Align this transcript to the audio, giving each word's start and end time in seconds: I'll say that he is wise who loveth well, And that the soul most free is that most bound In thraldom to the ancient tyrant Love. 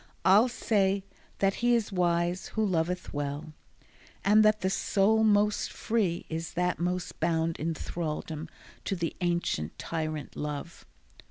I'll 0.25 0.47
say 0.47 1.03
that 1.37 1.53
he 1.61 1.75
is 1.75 1.91
wise 1.91 2.47
who 2.47 2.65
loveth 2.65 3.13
well, 3.13 3.53
And 4.25 4.43
that 4.43 4.61
the 4.61 4.69
soul 4.71 5.23
most 5.23 5.71
free 5.71 6.25
is 6.27 6.53
that 6.53 6.79
most 6.79 7.19
bound 7.19 7.59
In 7.59 7.75
thraldom 7.75 8.49
to 8.85 8.95
the 8.95 9.15
ancient 9.21 9.77
tyrant 9.77 10.35
Love. 10.35 10.87